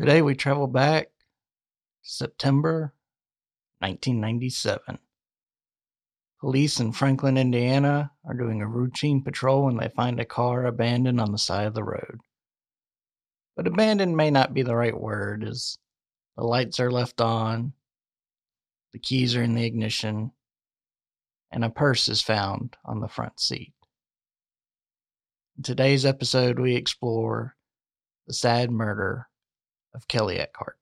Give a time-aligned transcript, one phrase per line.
[0.00, 1.08] Today we travel back
[2.02, 2.94] September
[3.80, 4.96] 1997.
[6.38, 11.20] Police in Franklin, Indiana are doing a routine patrol when they find a car abandoned
[11.20, 12.20] on the side of the road.
[13.56, 15.76] But abandoned may not be the right word, as
[16.36, 17.72] the lights are left on,
[18.92, 20.30] the keys are in the ignition,
[21.50, 23.74] and a purse is found on the front seat.
[25.56, 27.56] In today's episode, we explore
[28.28, 29.26] the sad murder
[29.94, 30.78] of Kelly Eckart.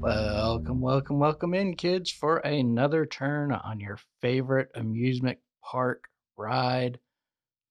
[0.00, 6.04] Welcome, welcome, welcome in, kids, for another turn on your favorite amusement park
[6.36, 6.98] ride,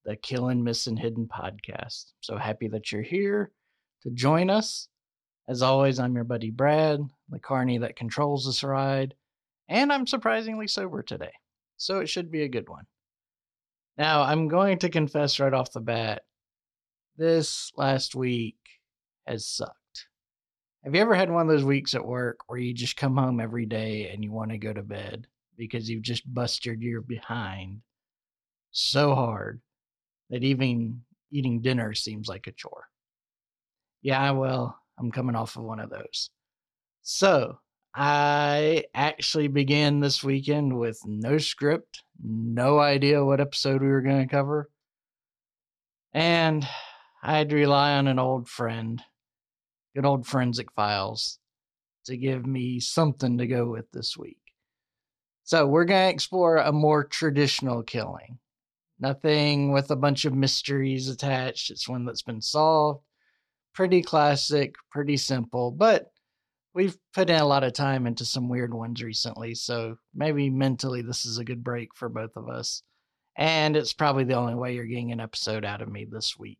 [0.05, 2.13] the Killin' Missing Hidden podcast.
[2.21, 3.51] So happy that you're here
[4.03, 4.87] to join us.
[5.49, 9.15] As always, I'm your buddy Brad, the carney that controls this ride,
[9.67, 11.31] and I'm surprisingly sober today,
[11.75, 12.85] so it should be a good one.
[13.97, 16.21] Now, I'm going to confess right off the bat
[17.17, 18.59] this last week
[19.25, 19.73] has sucked.
[20.83, 23.39] Have you ever had one of those weeks at work where you just come home
[23.39, 25.25] every day and you want to go to bed
[25.57, 27.81] because you've just busted your behind
[28.69, 29.61] so hard
[30.29, 32.87] that even eating dinner seems like a chore?
[34.03, 36.29] Yeah, well, I'm coming off of one of those.
[37.01, 37.59] So,
[37.95, 44.27] I actually began this weekend with no script, no idea what episode we were going
[44.27, 44.69] to cover.
[46.13, 46.67] And
[47.23, 49.01] I had to rely on an old friend,
[49.95, 51.39] good old Forensic Files,
[52.05, 54.37] to give me something to go with this week.
[55.43, 58.37] So, we're going to explore a more traditional killing.
[58.99, 61.71] Nothing with a bunch of mysteries attached.
[61.71, 63.03] It's one that's been solved.
[63.79, 66.11] Pretty classic, pretty simple, but
[66.73, 69.55] we've put in a lot of time into some weird ones recently.
[69.55, 72.83] So maybe mentally, this is a good break for both of us.
[73.37, 76.59] And it's probably the only way you're getting an episode out of me this week.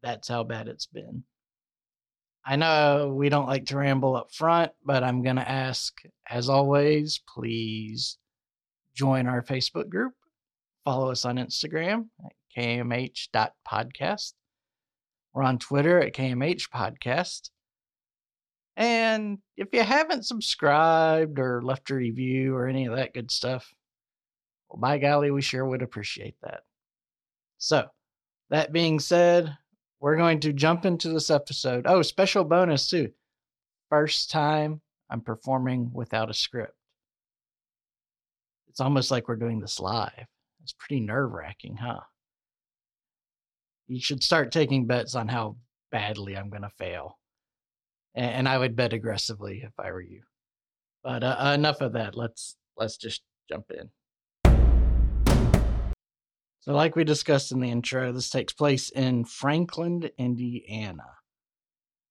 [0.00, 1.24] That's how bad it's been.
[2.46, 5.92] I know we don't like to ramble up front, but I'm going to ask,
[6.30, 8.16] as always, please
[8.94, 10.14] join our Facebook group.
[10.84, 14.34] Follow us on Instagram at kmh.podcast.
[15.38, 17.50] We're on Twitter at KMH Podcast.
[18.76, 23.72] And if you haven't subscribed or left a review or any of that good stuff,
[24.68, 26.62] well, by golly, we sure would appreciate that.
[27.58, 27.86] So,
[28.50, 29.56] that being said,
[30.00, 31.84] we're going to jump into this episode.
[31.86, 33.12] Oh, special bonus too.
[33.90, 36.74] First time I'm performing without a script.
[38.70, 40.26] It's almost like we're doing this live.
[40.64, 42.00] It's pretty nerve wracking, huh?
[43.88, 45.56] You should start taking bets on how
[45.90, 47.18] badly I'm going to fail.
[48.14, 50.22] And, I would bet aggressively if I were you.
[51.02, 52.14] But uh, enough of that.
[52.14, 53.88] Let's let's just jump in.
[56.60, 61.06] So, like we discussed in the intro, this takes place in Franklin, Indiana.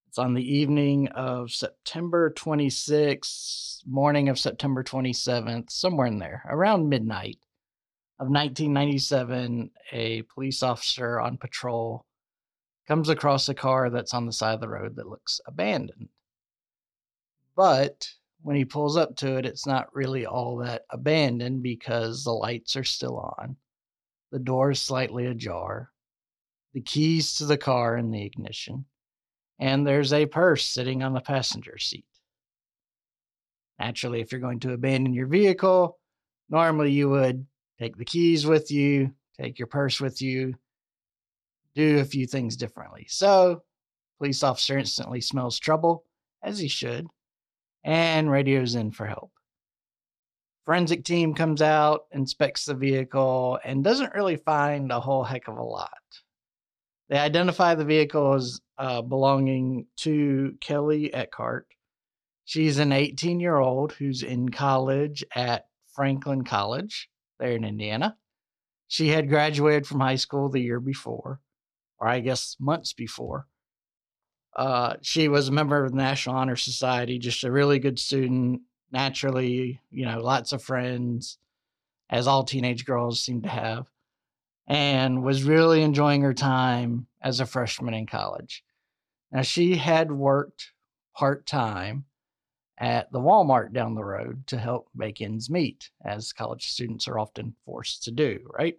[0.08, 6.90] It's on the evening of September 26th, morning of September 27th, somewhere in there, around
[6.90, 7.38] midnight
[8.19, 12.05] of 1997, a police officer on patrol
[12.88, 16.09] comes across a car that's on the side of the road that looks abandoned.
[17.55, 18.09] But
[18.41, 22.75] when he pulls up to it, it's not really all that abandoned because the lights
[22.75, 23.55] are still on,
[24.31, 25.91] the door is slightly ajar,
[26.73, 28.85] the keys to the car in the ignition,
[29.59, 32.05] and there's a purse sitting on the passenger seat.
[33.79, 35.99] Naturally, if you're going to abandon your vehicle,
[36.49, 37.45] normally you would
[37.80, 40.56] take the keys with you, take your purse with you,
[41.76, 43.06] do a few things differently.
[43.10, 43.64] So,
[44.18, 46.04] police officer instantly smells trouble,
[46.42, 47.08] as he should,
[47.84, 49.32] and radios in for help.
[50.66, 55.58] Forensic team comes out, inspects the vehicle, and doesn't really find a whole heck of
[55.58, 55.92] a lot.
[57.09, 61.64] They identify the vehicle as uh, belonging to Kelly Eckart.
[62.44, 68.17] She's an 18 year old who's in college at Franklin College there in Indiana.
[68.87, 71.41] She had graduated from high school the year before,
[71.99, 73.47] or I guess months before.
[74.55, 78.61] Uh, she was a member of the National Honor Society, just a really good student,
[78.91, 81.37] naturally, you know, lots of friends,
[82.09, 83.85] as all teenage girls seem to have,
[84.67, 88.63] and was really enjoying her time as a freshman in college.
[89.31, 90.72] Now, she had worked
[91.13, 92.05] part time
[92.79, 97.18] at the Walmart down the road to help make ends meet, as college students are
[97.18, 98.78] often forced to do, right?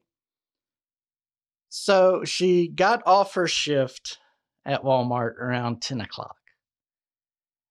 [1.68, 4.18] So she got off her shift
[4.64, 6.36] at Walmart around 10 o'clock.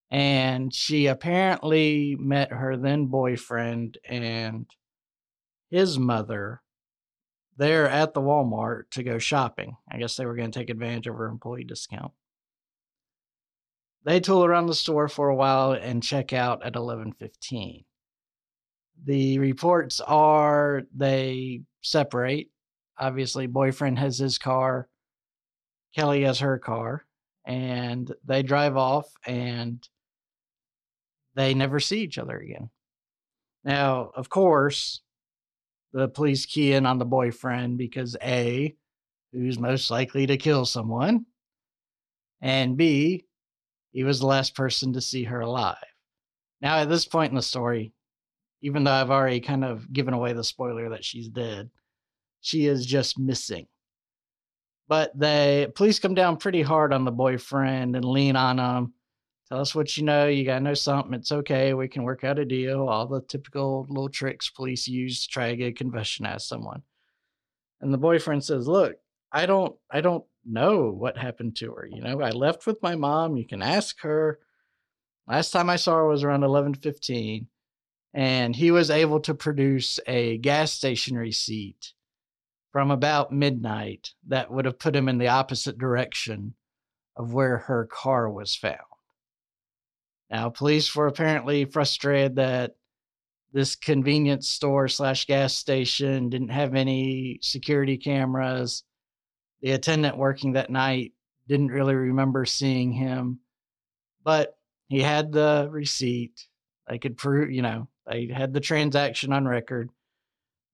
[0.09, 4.65] And she apparently met her then boyfriend and
[5.69, 6.61] his mother
[7.57, 9.75] there at the Walmart to go shopping.
[9.91, 12.13] I guess they were going to take advantage of her employee discount.
[14.07, 17.83] They tool around the store for a while and check out at 11:15.
[19.03, 22.49] The reports are they separate.
[22.97, 24.87] Obviously, boyfriend has his car,
[25.93, 27.05] Kelly has her car,
[27.43, 29.85] and they drive off and
[31.35, 32.69] they never see each other again.
[33.65, 35.01] Now, of course,
[35.91, 38.73] the police key in on the boyfriend because A,
[39.33, 41.25] who's most likely to kill someone,
[42.39, 43.26] and B,
[43.97, 45.75] he was the last person to see her alive.
[46.61, 47.93] Now, at this point in the story,
[48.61, 51.71] even though I've already kind of given away the spoiler that she's dead,
[52.41, 53.65] she is just missing.
[54.87, 58.93] But the police come down pretty hard on the boyfriend and lean on him.
[59.49, 60.27] Tell us what you know.
[60.27, 61.15] You got to know something.
[61.15, 61.73] It's okay.
[61.73, 62.87] We can work out a deal.
[62.87, 66.41] All the typical little tricks police use to try to get a confession out of
[66.43, 66.83] someone.
[67.81, 68.97] And the boyfriend says, Look,
[69.31, 71.85] I don't I don't know what happened to her.
[71.85, 73.37] You know, I left with my mom.
[73.37, 74.39] You can ask her.
[75.27, 77.47] Last time I saw her was around eleven fifteen,
[78.13, 81.93] and he was able to produce a gas station receipt
[82.71, 86.53] from about midnight that would have put him in the opposite direction
[87.15, 88.77] of where her car was found.
[90.29, 92.75] Now, police were apparently frustrated that
[93.53, 98.83] this convenience store slash gas station didn't have any security cameras
[99.61, 101.13] the attendant working that night
[101.47, 103.39] didn't really remember seeing him,
[104.23, 104.57] but
[104.87, 106.47] he had the receipt.
[106.87, 109.89] They could prove, you know, they had the transaction on record.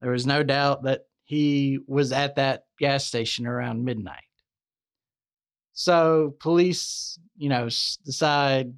[0.01, 4.23] There was no doubt that he was at that gas station around midnight.
[5.73, 7.65] So police, you know,
[8.05, 8.73] decide,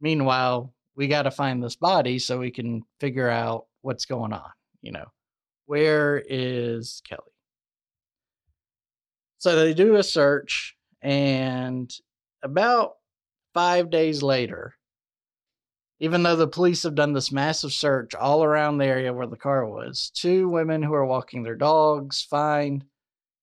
[0.00, 4.50] meanwhile, we got to find this body so we can figure out what's going on.
[4.82, 5.06] You know,
[5.66, 7.22] where is Kelly?
[9.40, 11.90] So they do a search, and
[12.42, 12.96] about
[13.54, 14.74] five days later,
[15.98, 19.38] even though the police have done this massive search all around the area where the
[19.38, 22.84] car was, two women who are walking their dogs find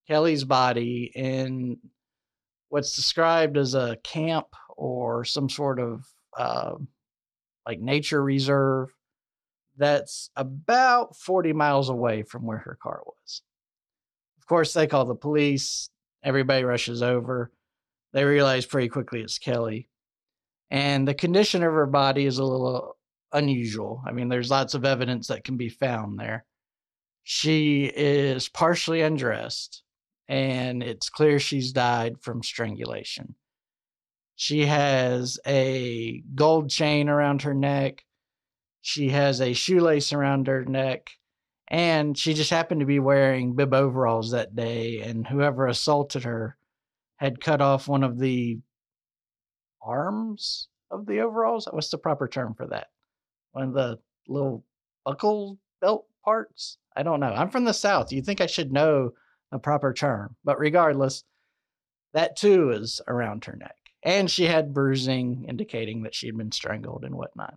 [0.07, 1.79] Kelly's body in
[2.69, 4.45] what's described as a camp
[4.77, 6.05] or some sort of
[6.37, 6.75] uh,
[7.65, 8.89] like nature reserve
[9.77, 13.41] that's about 40 miles away from where her car was
[14.47, 15.89] course, they call the police.
[16.23, 17.51] Everybody rushes over.
[18.13, 19.89] They realize pretty quickly it's Kelly.
[20.69, 22.97] And the condition of her body is a little
[23.31, 24.01] unusual.
[24.05, 26.45] I mean, there's lots of evidence that can be found there.
[27.23, 29.83] She is partially undressed,
[30.27, 33.35] and it's clear she's died from strangulation.
[34.35, 38.05] She has a gold chain around her neck.
[38.81, 41.09] She has a shoelace around her neck
[41.69, 46.57] and she just happened to be wearing bib overalls that day and whoever assaulted her
[47.17, 48.59] had cut off one of the
[49.81, 51.67] arms of the overalls?
[51.71, 52.87] What's the proper term for that?
[53.51, 54.63] One of the little
[55.03, 56.77] buckle belt parts?
[56.95, 57.33] I don't know.
[57.33, 58.11] I'm from the south.
[58.11, 59.11] You think i should know
[59.51, 61.23] the proper term but regardless
[62.13, 63.75] that too is around her neck.
[64.03, 67.55] And she had bruising indicating that she had been strangled and whatnot.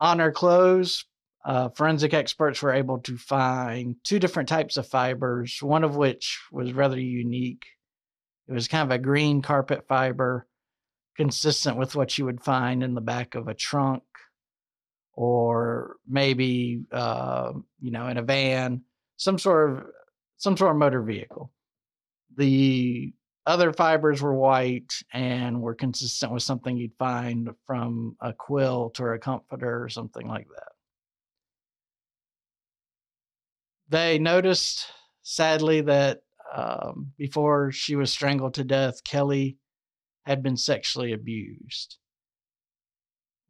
[0.00, 1.04] On her clothes
[1.44, 6.40] uh, forensic experts were able to find two different types of fibers, one of which
[6.50, 7.66] was rather unique.
[8.48, 10.46] It was kind of a green carpet fiber,
[11.16, 14.02] consistent with what you would find in the back of a trunk
[15.16, 18.82] or maybe uh, you know in a van,
[19.16, 19.84] some sort of
[20.38, 21.52] some sort of motor vehicle.
[22.36, 23.12] The
[23.46, 29.12] other fibers were white and were consistent with something you'd find from a quilt or
[29.12, 30.73] a comforter or something like that.
[33.88, 34.86] They noticed,
[35.22, 36.20] sadly, that
[36.54, 39.58] um, before she was strangled to death, Kelly
[40.24, 41.98] had been sexually abused.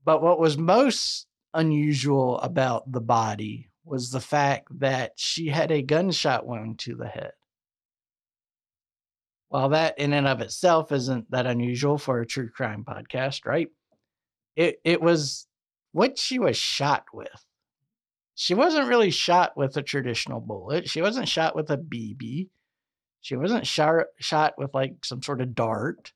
[0.05, 5.83] But what was most unusual about the body was the fact that she had a
[5.83, 7.33] gunshot wound to the head.
[9.49, 13.69] While that in and of itself isn't that unusual for a true crime podcast, right?
[14.57, 15.47] It it was
[15.93, 17.29] what she was shot with
[18.35, 20.89] she wasn't really shot with a traditional bullet.
[20.89, 22.49] She wasn't shot with a BB.
[23.21, 26.13] She wasn't shot shot with like some sort of dart.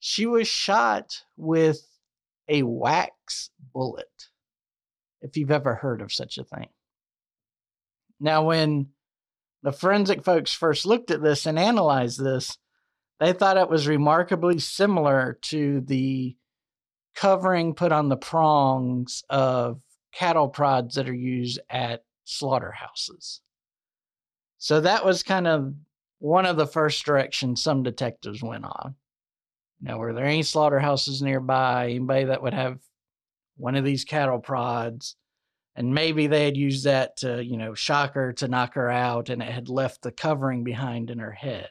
[0.00, 1.80] She was shot with
[2.48, 4.28] a wax bullet.
[5.20, 6.68] If you've ever heard of such a thing.
[8.20, 8.88] Now when
[9.62, 12.58] the forensic folks first looked at this and analyzed this,
[13.20, 16.36] they thought it was remarkably similar to the
[17.14, 19.80] covering put on the prongs of
[20.18, 23.40] cattle prods that are used at slaughterhouses.
[24.58, 25.74] So that was kind of
[26.18, 28.96] one of the first directions some detectives went on.
[29.80, 31.90] Now, were there any slaughterhouses nearby?
[31.90, 32.80] Anybody that would have
[33.56, 35.14] one of these cattle prods?
[35.76, 39.28] And maybe they had used that to, you know, shock her to knock her out,
[39.28, 41.68] and it had left the covering behind in her head.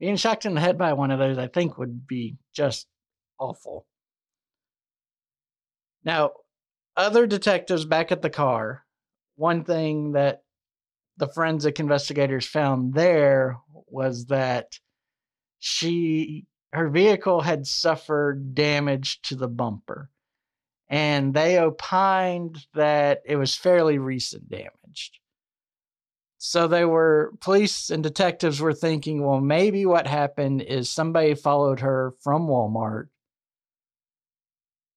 [0.00, 2.88] Being shocked in the head by one of those, I think, would be just
[3.38, 3.86] awful.
[6.02, 6.32] Now,
[6.96, 8.84] other detectives back at the car,
[9.36, 10.42] one thing that
[11.16, 14.78] the forensic investigators found there was that
[15.58, 20.10] she her vehicle had suffered damage to the bumper
[20.88, 25.12] and they opined that it was fairly recent damage
[26.38, 31.80] so they were police and detectives were thinking well maybe what happened is somebody followed
[31.80, 33.08] her from Walmart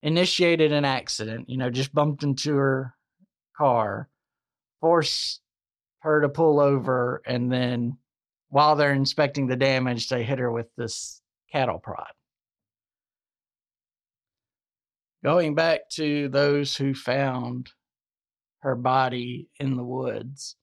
[0.01, 2.96] initiated an accident you know just bumped into her
[3.58, 4.10] car
[4.79, 5.41] forced
[6.00, 7.98] her to pull over and then
[8.50, 12.12] while they're inspecting the damage they hit her with this cattle prod.
[15.24, 17.72] Going back to those who found
[18.62, 20.56] her body in the woods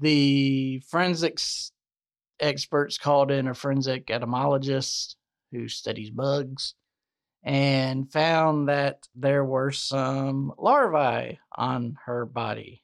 [0.00, 1.72] the forensics
[2.40, 5.16] experts called in a forensic etymologist
[5.52, 6.74] who studies bugs
[7.42, 12.82] and found that there were some larvae on her body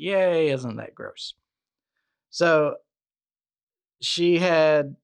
[0.00, 1.34] Yay, isn't that gross?
[2.30, 2.76] So
[4.00, 4.96] she had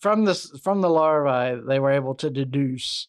[0.00, 3.08] from this from the larvae they were able to deduce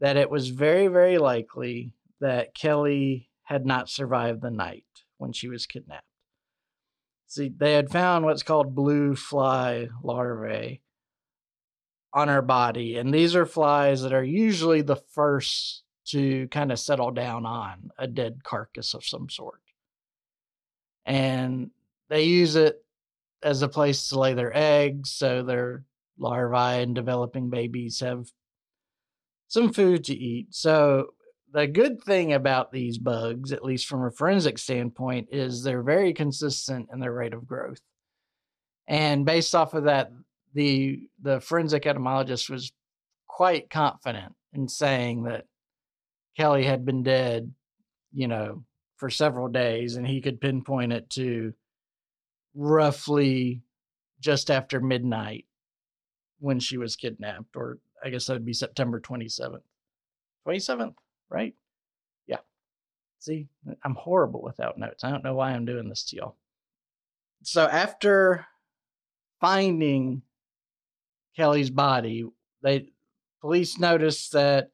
[0.00, 4.86] that it was very very likely that Kelly had not survived the night
[5.18, 6.04] when she was kidnapped.
[7.28, 10.82] See, they had found what's called blue fly larvae
[12.12, 16.78] on her body, and these are flies that are usually the first to kind of
[16.78, 19.60] settle down on a dead carcass of some sort.
[21.04, 21.70] And
[22.08, 22.82] they use it
[23.42, 25.84] as a place to lay their eggs so their
[26.18, 28.30] larvae and developing babies have
[29.48, 30.54] some food to eat.
[30.54, 31.08] So
[31.52, 36.12] the good thing about these bugs at least from a forensic standpoint is they're very
[36.12, 37.80] consistent in their rate of growth.
[38.86, 40.10] And based off of that
[40.54, 42.72] the the forensic etymologist was
[43.26, 45.46] quite confident in saying that
[46.36, 47.52] kelly had been dead
[48.12, 48.64] you know
[48.98, 51.54] for several days, and he could pinpoint it to
[52.54, 53.62] roughly
[54.20, 55.46] just after midnight
[56.40, 59.62] when she was kidnapped, or I guess that would be September 27th.
[60.46, 60.94] 27th,
[61.30, 61.54] right?
[62.26, 62.38] Yeah.
[63.20, 63.46] See,
[63.84, 65.04] I'm horrible without notes.
[65.04, 66.36] I don't know why I'm doing this to y'all.
[67.42, 68.46] So after
[69.40, 70.22] finding
[71.38, 72.24] Kelly's body,
[72.62, 72.88] they
[73.40, 74.70] police noticed that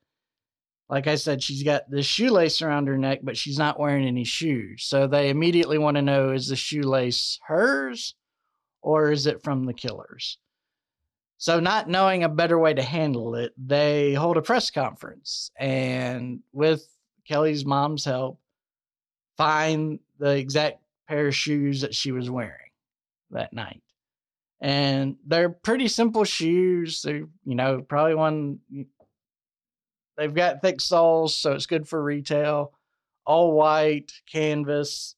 [0.88, 4.24] like I said, she's got the shoelace around her neck, but she's not wearing any
[4.24, 4.84] shoes.
[4.84, 8.14] So they immediately want to know is the shoelace hers
[8.82, 10.38] or is it from the killers?
[11.36, 16.40] So, not knowing a better way to handle it, they hold a press conference and,
[16.52, 16.86] with
[17.28, 18.38] Kelly's mom's help,
[19.36, 22.70] find the exact pair of shoes that she was wearing
[23.30, 23.82] that night.
[24.60, 27.02] And they're pretty simple shoes.
[27.02, 28.60] They're, you know, probably one
[30.16, 32.72] They've got thick soles, so it's good for retail.
[33.26, 35.16] All white canvas.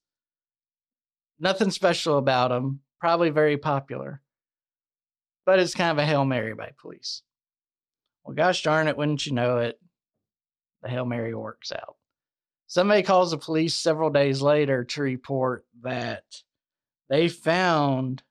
[1.38, 2.80] Nothing special about them.
[3.00, 4.22] Probably very popular.
[5.44, 7.22] But it's kind of a Hail Mary by police.
[8.24, 9.78] Well, gosh darn it, wouldn't you know it?
[10.82, 11.96] The Hail Mary works out.
[12.66, 16.24] Somebody calls the police several days later to report that
[17.08, 18.22] they found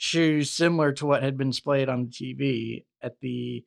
[0.00, 3.62] shoes similar to what had been displayed on the TV at the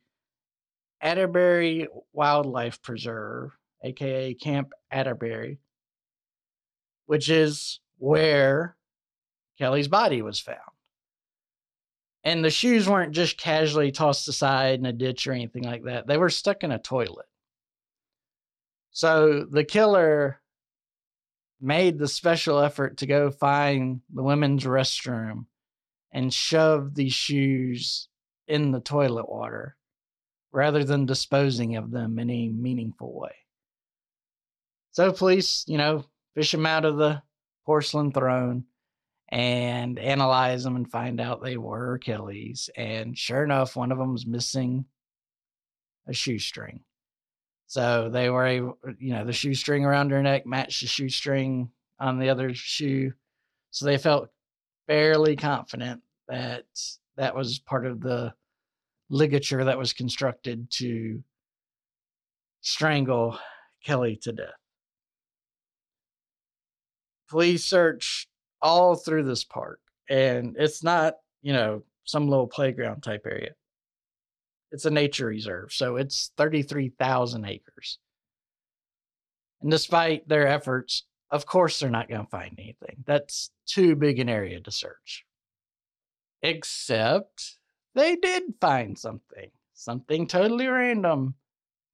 [1.00, 5.60] Atterbury Wildlife Preserve, aka Camp Atterbury,
[7.06, 8.76] which is where
[9.58, 10.58] Kelly's body was found.
[12.24, 16.08] And the shoes weren't just casually tossed aside in a ditch or anything like that,
[16.08, 17.26] they were stuck in a toilet.
[18.90, 20.40] So the killer
[21.60, 25.46] made the special effort to go find the women's restroom
[26.14, 28.08] and shove these shoes
[28.46, 29.76] in the toilet water
[30.52, 33.34] rather than disposing of them in a meaningful way.
[34.92, 36.04] So police, you know,
[36.36, 37.20] fish them out of the
[37.66, 38.64] porcelain throne
[39.28, 42.70] and analyze them and find out they were Kelly's.
[42.76, 44.84] And sure enough, one of them was missing
[46.06, 46.80] a shoestring.
[47.66, 52.28] So they were you know, the shoestring around her neck matched the shoestring on the
[52.28, 53.14] other shoe.
[53.72, 54.30] So they felt
[54.86, 56.64] fairly confident that
[57.16, 58.32] that was part of the
[59.10, 61.22] ligature that was constructed to
[62.60, 63.38] strangle
[63.84, 64.48] Kelly to death.
[67.28, 68.28] Police search
[68.60, 73.50] all through this park, and it's not, you know, some little playground type area.
[74.72, 77.98] It's a nature reserve, so it's 33,000 acres.
[79.62, 83.04] And despite their efforts, of course they're not going to find anything.
[83.06, 85.24] That's too big an area to search.
[86.42, 87.56] Except
[87.94, 89.50] they did find something.
[89.72, 91.34] Something totally random,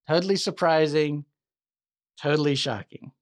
[0.09, 1.25] totally surprising,
[2.21, 3.13] totally shocking.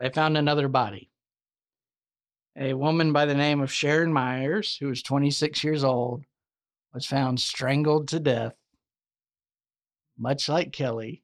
[0.00, 1.10] They found another body.
[2.56, 6.24] A woman by the name of Sharon Myers, who was 26 years old,
[6.92, 8.54] was found strangled to death,
[10.18, 11.22] much like Kelly,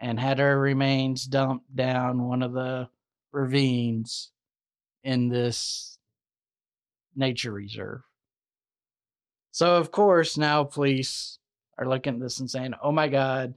[0.00, 2.88] and had her remains dumped down one of the
[3.32, 4.30] ravines
[5.02, 5.98] in this
[7.16, 8.00] nature reserve.
[9.50, 11.38] So, of course, now police
[11.78, 13.54] are looking at this and saying, oh my God,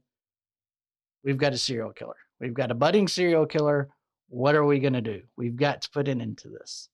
[1.24, 2.16] we've got a serial killer.
[2.40, 3.90] We've got a budding serial killer.
[4.30, 5.22] What are we going to do?
[5.38, 6.90] We've got to put an end to this.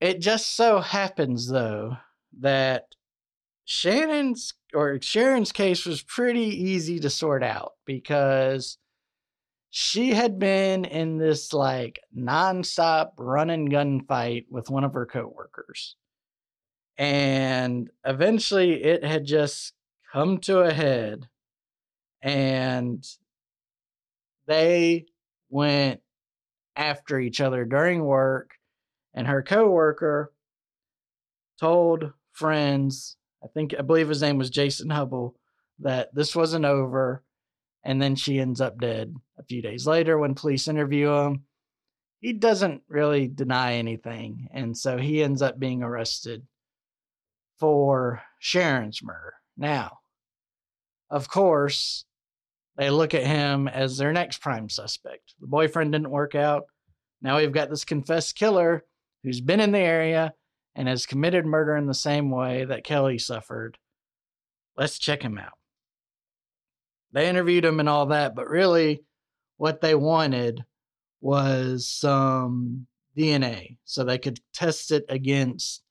[0.00, 1.96] It just so happens, though,
[2.40, 2.86] that
[3.70, 8.78] Shannon's or Sharon's case was pretty easy to sort out because
[9.70, 15.06] she had been in this like nonstop run and gun fight with one of her
[15.06, 15.94] coworkers.
[16.98, 19.72] And eventually it had just
[20.12, 21.28] come to a head
[22.20, 23.06] and
[24.48, 25.06] they
[25.48, 26.00] went
[26.74, 28.50] after each other during work
[29.14, 30.32] and her coworker
[31.60, 35.36] told friends, I think I believe his name was Jason Hubble,
[35.80, 37.24] that this wasn't over.
[37.82, 41.44] And then she ends up dead a few days later when police interview him.
[42.20, 44.48] He doesn't really deny anything.
[44.52, 46.46] And so he ends up being arrested
[47.58, 49.34] for Sharon's murder.
[49.56, 49.98] Now,
[51.08, 52.04] of course,
[52.76, 55.34] they look at him as their next prime suspect.
[55.40, 56.64] The boyfriend didn't work out.
[57.22, 58.84] Now we've got this confessed killer
[59.22, 60.34] who's been in the area
[60.80, 63.76] and has committed murder in the same way that Kelly suffered.
[64.78, 65.58] Let's check him out.
[67.12, 69.04] They interviewed him and all that, but really
[69.58, 70.64] what they wanted
[71.20, 75.82] was some DNA so they could test it against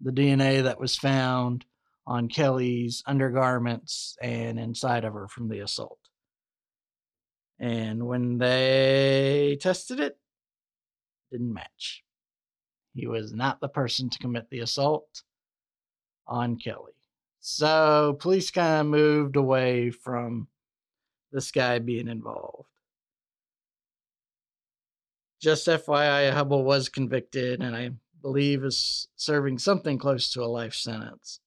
[0.00, 1.66] the DNA that was found
[2.06, 5.98] on Kelly's undergarments and inside of her from the assault.
[7.58, 10.16] And when they tested it,
[11.30, 12.02] didn't match.
[12.98, 15.22] He was not the person to commit the assault
[16.26, 16.94] on Kelly.
[17.38, 20.48] So police kind of moved away from
[21.30, 22.68] this guy being involved.
[25.40, 30.74] Just FYI, Hubble was convicted and I believe is serving something close to a life
[30.74, 31.38] sentence.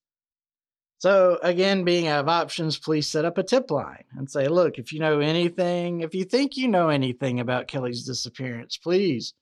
[0.96, 4.78] So, again, being out of options, please set up a tip line and say, look,
[4.78, 9.34] if you know anything, if you think you know anything about Kelly's disappearance, please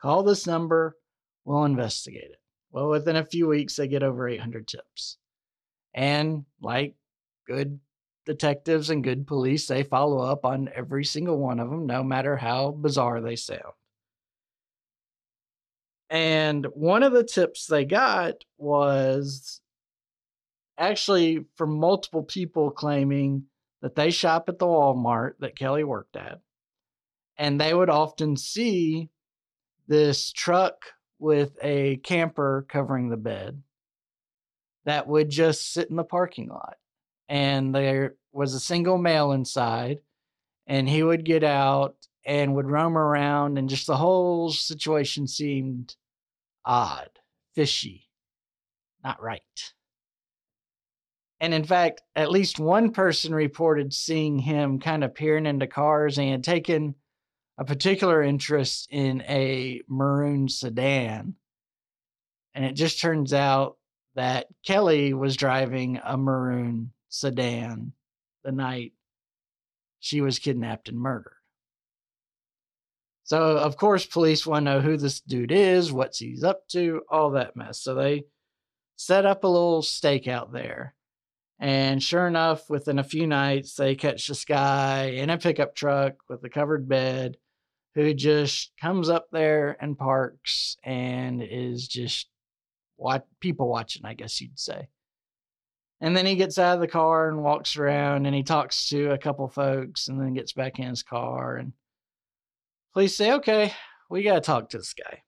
[0.00, 0.94] call this number
[1.46, 2.40] We'll investigate it.
[2.72, 5.16] Well, within a few weeks, they get over 800 tips.
[5.94, 6.96] And like
[7.46, 7.78] good
[8.26, 12.36] detectives and good police, they follow up on every single one of them, no matter
[12.36, 13.62] how bizarre they sound.
[16.10, 19.60] And one of the tips they got was
[20.76, 23.44] actually from multiple people claiming
[23.82, 26.40] that they shop at the Walmart that Kelly worked at.
[27.38, 29.10] And they would often see
[29.86, 30.74] this truck
[31.18, 33.62] with a camper covering the bed
[34.84, 36.76] that would just sit in the parking lot.
[37.28, 39.98] And there was a single male inside,
[40.66, 45.96] and he would get out and would roam around, and just the whole situation seemed
[46.64, 47.10] odd,
[47.54, 48.08] fishy,
[49.02, 49.42] not right.
[51.40, 56.18] And in fact, at least one person reported seeing him kind of peering into cars
[56.18, 56.94] and had taken
[57.58, 61.34] a particular interest in a maroon sedan.
[62.54, 63.76] And it just turns out
[64.14, 67.92] that Kelly was driving a maroon sedan
[68.44, 68.92] the night
[70.00, 71.32] she was kidnapped and murdered.
[73.24, 77.02] So, of course, police want to know who this dude is, what he's up to,
[77.10, 77.80] all that mess.
[77.80, 78.24] So they
[78.94, 80.94] set up a little stakeout there.
[81.58, 86.14] And sure enough, within a few nights, they catch this guy in a pickup truck
[86.28, 87.36] with a covered bed
[87.96, 92.28] who just comes up there and parks and is just
[92.96, 94.88] what people watching, I guess you'd say.
[96.00, 99.10] And then he gets out of the car and walks around and he talks to
[99.12, 101.72] a couple folks and then gets back in his car and
[102.92, 103.72] police say, okay,
[104.10, 105.22] we got to talk to this guy.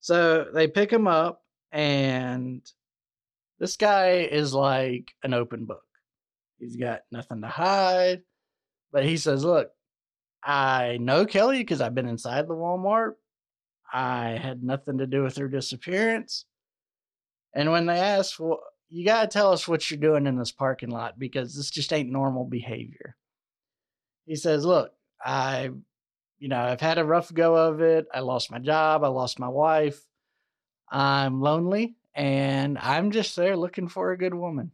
[0.00, 2.62] So they pick him up, and
[3.58, 5.84] this guy is like an open book.
[6.58, 8.22] He's got nothing to hide.
[8.90, 9.70] But he says, Look,
[10.42, 13.14] I know Kelly because I've been inside the Walmart.
[13.92, 16.44] I had nothing to do with her disappearance.
[17.54, 20.52] And when they ask, Well, you got to tell us what you're doing in this
[20.52, 23.16] parking lot because this just ain't normal behavior.
[24.26, 24.92] He says, Look,
[25.24, 25.70] I,
[26.38, 28.06] you know, I've had a rough go of it.
[28.14, 29.04] I lost my job.
[29.04, 30.00] I lost my wife.
[30.90, 34.72] I'm lonely and I'm just there looking for a good woman.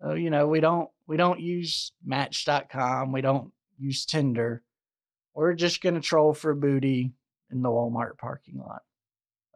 [0.00, 4.62] So, you know, we don't we don't use match.com, we don't use Tinder.
[5.34, 7.12] We're just gonna troll for booty
[7.50, 8.82] in the Walmart parking lot.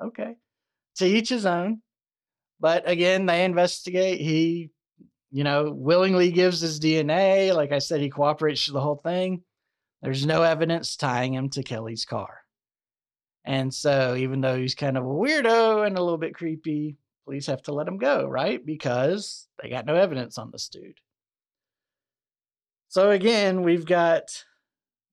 [0.01, 0.37] Okay.
[0.97, 1.83] To each his own.
[2.61, 4.21] But again, they investigate.
[4.21, 4.71] He,
[5.31, 7.55] you know, willingly gives his DNA.
[7.55, 9.43] Like I said, he cooperates to the whole thing.
[10.03, 12.39] There's no evidence tying him to Kelly's car.
[13.45, 17.47] And so, even though he's kind of a weirdo and a little bit creepy, police
[17.47, 18.65] have to let him go, right?
[18.65, 20.99] Because they got no evidence on this dude.
[22.91, 24.45] So, again, we've got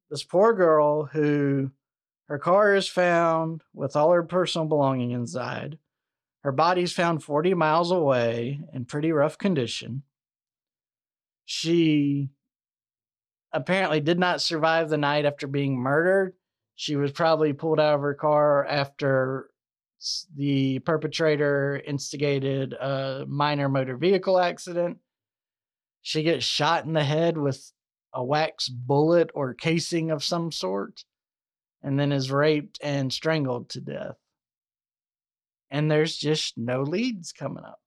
[0.09, 1.69] this poor girl who
[2.27, 5.77] her car is found with all her personal belongings inside.
[6.41, 10.01] Her body's found 40 miles away in pretty rough condition.
[11.45, 12.29] She
[13.53, 16.33] apparently did not survive the night after being murdered.
[16.73, 19.51] She was probably pulled out of her car after
[20.35, 24.97] the perpetrator instigated a minor motor vehicle accident.
[26.01, 27.71] She gets shot in the head with
[28.13, 31.03] a wax bullet or casing of some sort,
[31.83, 34.15] and then is raped and strangled to death.
[35.69, 37.79] And there's just no leads coming up.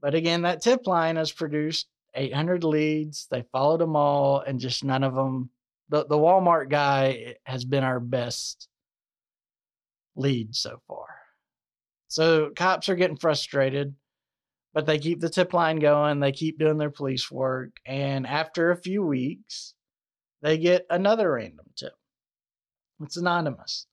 [0.00, 3.26] But again, that tip line has produced 800 leads.
[3.30, 5.50] They followed them all, and just none of them.
[5.88, 8.68] The, the Walmart guy eh, has been our best
[10.16, 11.06] lead so far.
[12.08, 13.94] So cops are getting frustrated,
[14.74, 16.20] but they keep the tip line going.
[16.20, 17.78] They keep doing their police work.
[17.84, 19.74] And after a few weeks,
[20.40, 21.92] they get another random tip.
[23.02, 23.86] It's anonymous.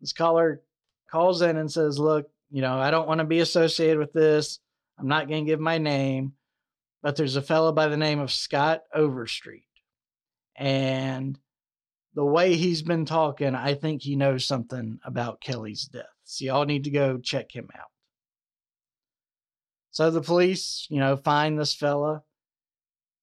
[0.00, 0.62] This caller
[1.10, 4.58] calls in and says, Look, you know, I don't want to be associated with this.
[4.98, 6.34] I'm not going to give my name,
[7.02, 9.64] but there's a fellow by the name of Scott Overstreet.
[10.56, 11.38] And
[12.14, 16.04] the way he's been talking, I think he knows something about Kelly's death.
[16.24, 17.88] So y'all need to go check him out.
[19.94, 22.24] So the police, you know, find this fella.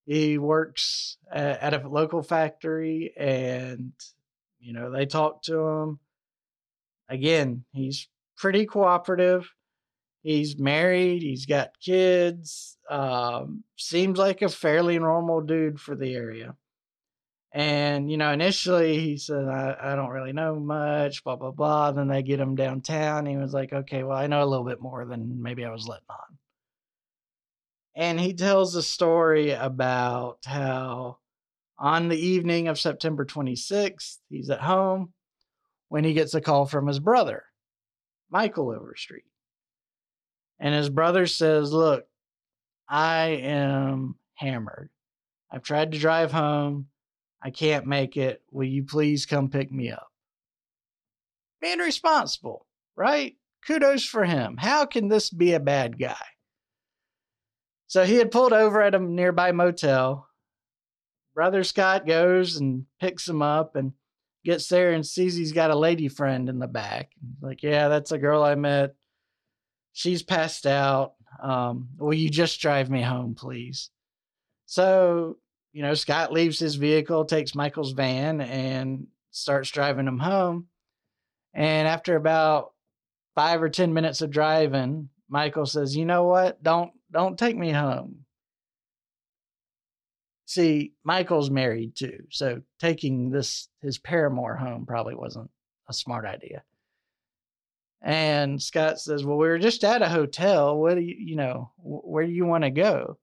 [0.06, 3.92] He works at a local factory and,
[4.58, 6.00] you know, they talk to him.
[7.10, 8.08] Again, he's
[8.38, 9.50] pretty cooperative.
[10.22, 12.78] He's married, he's got kids.
[12.88, 16.56] Um, seems like a fairly normal dude for the area.
[17.52, 21.92] And, you know, initially he said, I, I don't really know much, blah, blah, blah.
[21.92, 23.26] Then they get him downtown.
[23.26, 25.86] He was like, okay, well, I know a little bit more than maybe I was
[25.86, 26.38] letting on.
[27.94, 31.18] And he tells a story about how
[31.78, 35.12] on the evening of September 26th, he's at home
[35.88, 37.44] when he gets a call from his brother,
[38.30, 39.24] Michael Overstreet.
[40.58, 42.06] And his brother says, Look,
[42.88, 44.90] I am hammered.
[45.50, 46.86] I've tried to drive home.
[47.42, 48.42] I can't make it.
[48.50, 50.08] Will you please come pick me up?
[51.60, 53.36] Being responsible, right?
[53.66, 54.56] Kudos for him.
[54.56, 56.16] How can this be a bad guy?
[57.92, 60.26] So he had pulled over at a nearby motel.
[61.34, 63.92] Brother Scott goes and picks him up and
[64.46, 67.10] gets there and sees he's got a lady friend in the back.
[67.42, 68.94] Like, yeah, that's a girl I met.
[69.92, 71.16] She's passed out.
[71.42, 73.90] Um, will you just drive me home, please?
[74.64, 75.36] So
[75.74, 80.68] you know, Scott leaves his vehicle, takes Michael's van, and starts driving him home.
[81.52, 82.72] And after about
[83.34, 86.62] five or ten minutes of driving, Michael says, "You know what?
[86.62, 88.24] Don't don't take me home."
[90.46, 95.50] See, Michael's married too, so taking this his paramour home probably wasn't
[95.88, 96.62] a smart idea.
[98.02, 100.78] And Scott says, "Well, we were just at a hotel.
[100.78, 103.18] What do you, you know, where do you want to go?"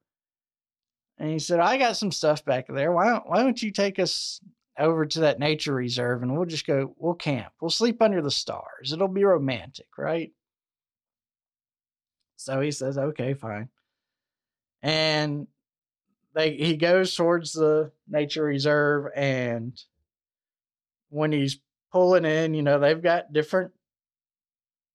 [1.19, 2.91] And he said, I got some stuff back there.
[2.93, 4.39] Why don't, why don't you take us
[4.78, 7.52] over to that nature reserve and we'll just go, we'll camp.
[7.60, 8.93] We'll sleep under the stars.
[8.93, 10.32] It'll be romantic, right?
[12.38, 13.67] So he says, okay, fine.
[14.82, 15.48] And
[16.34, 19.80] they he goes towards the nature reserve and
[21.10, 21.60] when he's
[21.92, 23.72] pulling in, you know, they've got different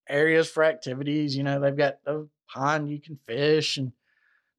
[0.08, 1.36] areas for activities.
[1.36, 3.92] You know, they've got a pond you can fish and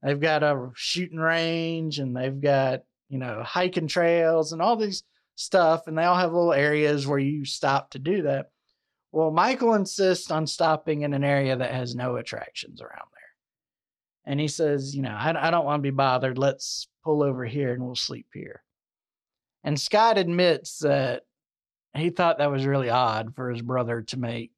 [0.06, 5.04] They've got a shooting range and they've got, you know, hiking trails and all these
[5.34, 8.52] stuff, and they all have little areas where you stop to do that.
[9.12, 13.08] Well, Michael insists on stopping in an area that has no attractions around.
[14.26, 16.38] And he says, You know, I, I don't want to be bothered.
[16.38, 18.64] Let's pull over here and we'll sleep here.
[19.64, 21.24] And Scott admits that
[21.96, 24.52] he thought that was really odd for his brother to make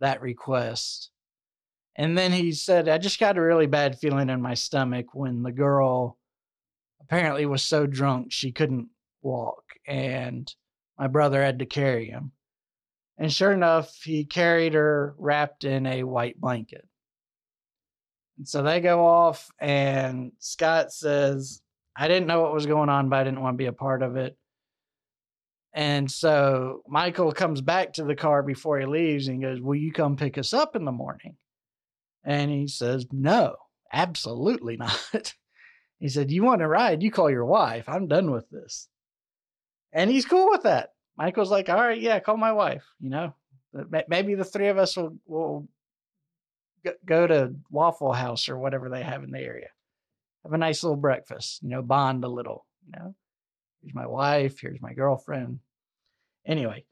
[0.00, 1.10] that request.
[1.96, 5.42] And then he said, I just got a really bad feeling in my stomach when
[5.42, 6.18] the girl
[7.02, 8.88] apparently was so drunk she couldn't
[9.20, 9.64] walk.
[9.86, 10.52] And
[10.98, 12.32] my brother had to carry him.
[13.18, 16.88] And sure enough, he carried her wrapped in a white blanket.
[18.44, 21.62] So they go off, and Scott says,
[21.96, 24.02] I didn't know what was going on, but I didn't want to be a part
[24.02, 24.36] of it.
[25.74, 29.92] And so Michael comes back to the car before he leaves and goes, Will you
[29.92, 31.36] come pick us up in the morning?
[32.24, 33.56] And he says, No,
[33.92, 35.34] absolutely not.
[35.98, 37.02] he said, You want to ride?
[37.02, 37.88] You call your wife.
[37.88, 38.88] I'm done with this.
[39.92, 40.90] And he's cool with that.
[41.16, 42.84] Michael's like, All right, yeah, call my wife.
[43.00, 43.34] You know,
[44.08, 45.68] maybe the three of us will, will
[47.06, 49.68] go to Waffle House or whatever they have in the area.
[50.44, 53.14] Have a nice little breakfast, you know, bond a little, you know.
[53.80, 55.60] Here's my wife, here's my girlfriend.
[56.46, 56.84] Anyway,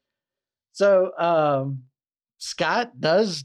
[0.73, 1.85] so um,
[2.39, 3.45] Scott does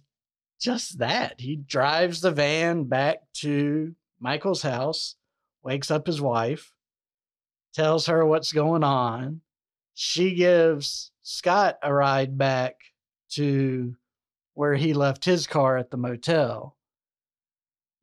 [0.60, 1.40] just that.
[1.40, 5.16] He drives the van back to Michael's house,
[5.64, 6.74] wakes up his wife,
[7.74, 9.42] tells her what's going on.
[9.94, 12.76] She gives Scott a ride back
[13.32, 13.96] to
[14.56, 16.76] where he left his car at the motel.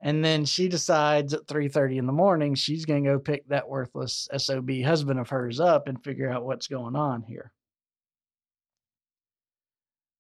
[0.01, 3.69] And then she decides at 3:30 in the morning she's going to go pick that
[3.69, 7.53] worthless SOB husband of hers up and figure out what's going on here.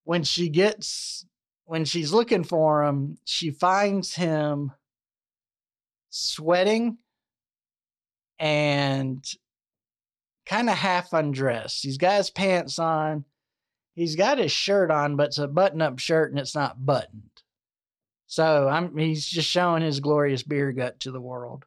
[0.04, 1.24] When she gets
[1.64, 4.72] when she's looking for him, she finds him
[6.10, 6.98] sweating
[8.38, 9.24] and
[10.46, 11.82] kind of half undressed.
[11.82, 13.24] He's got his pants on
[13.94, 17.30] he's got his shirt on, but it's a button up shirt and it's not buttoned.
[18.26, 21.64] So I'm he's just showing his glorious beer gut to the world.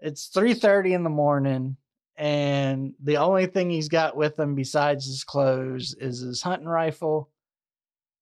[0.00, 1.76] It's 3:30 in the morning
[2.16, 7.30] and the only thing he's got with him besides his clothes is his hunting rifle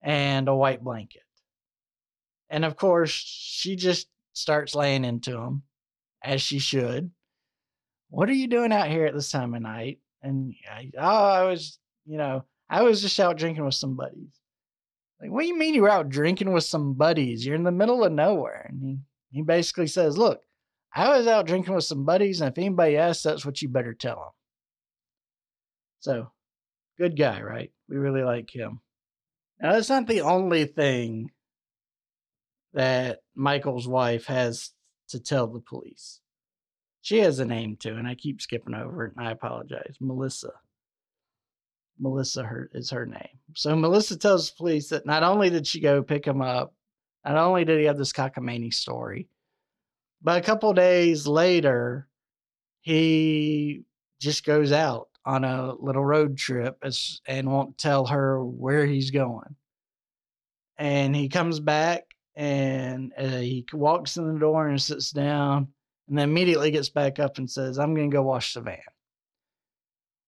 [0.03, 1.23] and a white blanket.
[2.49, 5.63] And of course, she just starts laying into him
[6.23, 7.11] as she should.
[8.09, 10.01] What are you doing out here at this time of night?
[10.23, 14.31] And I, oh, I was, you know, I was just out drinking with some buddies.
[15.21, 17.45] Like, what do you mean you were out drinking with some buddies?
[17.45, 18.67] You're in the middle of nowhere.
[18.71, 18.99] And he,
[19.33, 20.41] he basically says, Look,
[20.95, 23.93] I was out drinking with some buddies, and if anybody asks, that's what you better
[23.93, 24.31] tell them.
[26.01, 26.31] So,
[26.97, 27.71] good guy, right?
[27.89, 28.81] We really like him.
[29.61, 31.31] Now, that's not the only thing
[32.73, 34.71] that Michael's wife has
[35.09, 36.21] to tell the police.
[37.03, 39.97] She has a name too, and I keep skipping over it, and I apologize.
[40.01, 40.53] Melissa.
[42.01, 43.39] Melissa her, is her name.
[43.55, 46.75] So Melissa tells the police that not only did she go pick him up,
[47.25, 49.29] not only did he have this cockamamie story,
[50.23, 52.09] but a couple days later,
[52.81, 53.83] he
[54.21, 59.11] just goes out on a little road trip as, and won't tell her where he's
[59.11, 59.55] going.
[60.79, 65.69] And he comes back and uh, he walks in the door and sits down
[66.09, 68.79] and then immediately gets back up and says, I'm going to go wash the van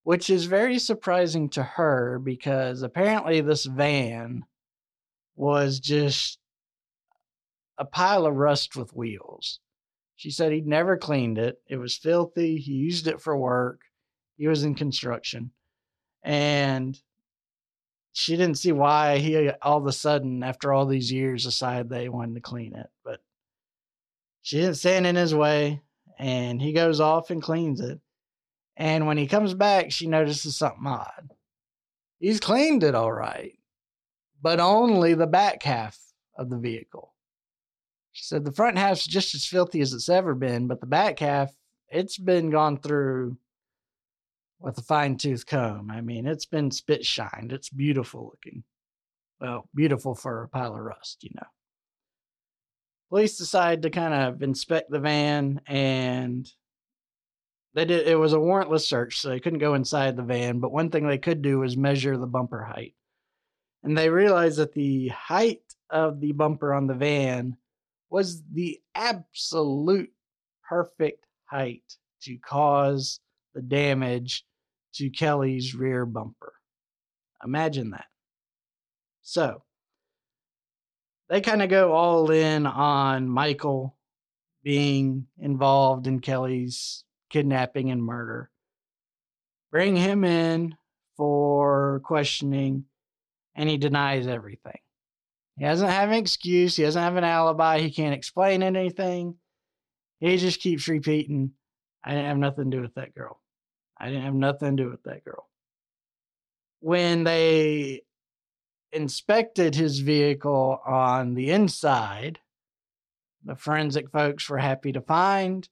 [0.04, 4.44] which is very surprising to her because apparently this van
[5.36, 6.38] was just
[7.78, 9.60] a pile of rust with wheels.
[10.16, 11.60] She said he'd never cleaned it.
[11.66, 12.56] It was filthy.
[12.56, 13.80] He used it for work.
[14.36, 15.50] He was in construction.
[16.22, 17.00] And
[18.12, 22.08] she didn't see why he all of a sudden, after all these years, decided they
[22.08, 22.88] wanted to clean it.
[23.04, 23.20] But
[24.42, 25.82] she didn't stand in his way.
[26.18, 27.98] And he goes off and cleans it.
[28.76, 31.30] And when he comes back, she notices something odd.
[32.18, 33.58] He's cleaned it all right,
[34.40, 35.98] but only the back half
[36.36, 37.12] of the vehicle.
[38.12, 41.18] She said the front half's just as filthy as it's ever been, but the back
[41.18, 41.52] half,
[41.88, 43.36] it's been gone through
[44.60, 45.90] with a fine tooth comb.
[45.90, 47.52] I mean, it's been spit shined.
[47.52, 48.62] It's beautiful looking.
[49.40, 51.46] Well, beautiful for a pile of rust, you know.
[53.08, 56.50] Police decide to kind of inspect the van and
[57.74, 60.58] they did it was a warrantless search, so they couldn't go inside the van.
[60.58, 62.94] But one thing they could do was measure the bumper height,
[63.82, 67.56] and they realized that the height of the bumper on the van
[68.10, 70.10] was the absolute
[70.68, 73.20] perfect height to cause
[73.54, 74.44] the damage
[74.94, 76.52] to Kelly's rear bumper.
[77.44, 78.06] Imagine that.
[79.22, 79.62] So
[81.28, 83.96] they kind of go all in on Michael
[84.62, 88.50] being involved in Kelly's kidnapping and murder.
[89.72, 90.76] bring him in
[91.16, 92.84] for questioning,
[93.54, 94.78] and he denies everything.
[95.56, 99.36] He doesn't have an excuse, he doesn't have an alibi, he can't explain anything.
[100.20, 101.52] He just keeps repeating,
[102.04, 103.40] I didn't have nothing to do with that girl.
[103.98, 105.48] I didn't have nothing to do with that girl.
[106.80, 108.02] When they
[108.92, 112.40] inspected his vehicle on the inside,
[113.44, 115.68] the forensic folks were happy to find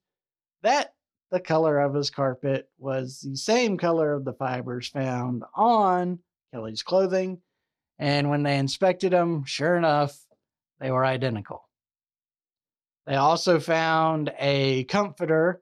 [0.63, 0.95] that
[1.31, 6.19] the color of his carpet was the same color of the fibers found on
[6.53, 7.41] Kelly's clothing.
[7.99, 10.19] And when they inspected them, sure enough,
[10.81, 11.69] they were identical.
[13.07, 15.61] They also found a comforter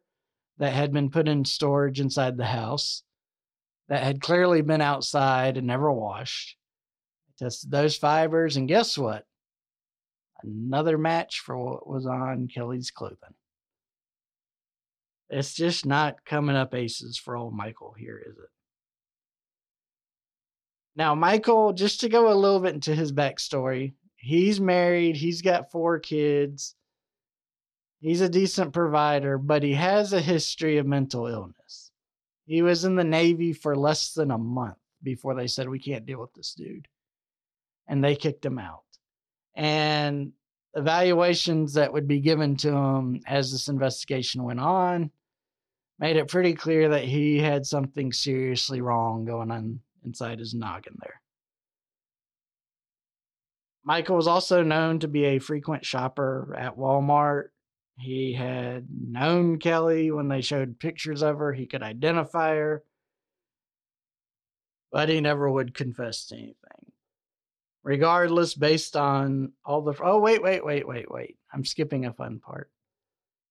[0.59, 3.03] that had been put in storage inside the house
[3.89, 6.57] that had clearly been outside and never washed.
[7.41, 9.25] They Tested those fibers, and guess what?
[10.43, 13.35] Another match for what was on Kelly's clothing.
[15.31, 18.51] It's just not coming up aces for old Michael here, is it?
[20.97, 25.71] Now, Michael, just to go a little bit into his backstory, he's married, he's got
[25.71, 26.75] four kids,
[28.01, 31.93] he's a decent provider, but he has a history of mental illness.
[32.47, 36.07] He was in the Navy for less than a month before they said, We can't
[36.07, 36.89] deal with this dude.
[37.87, 38.83] And they kicked him out.
[39.55, 40.33] And
[40.75, 45.11] evaluations that would be given to him as this investigation went on
[45.99, 50.97] made it pretty clear that he had something seriously wrong going on inside his noggin
[51.01, 51.21] there.
[53.85, 57.49] Michael was also known to be a frequent shopper at Walmart.
[57.99, 62.85] He had known Kelly when they showed pictures of her, he could identify her,
[64.93, 66.55] but he never would confess to anything.
[67.83, 69.95] Regardless, based on all the.
[70.03, 71.39] Oh, wait, wait, wait, wait, wait.
[71.53, 72.71] I'm skipping a fun part.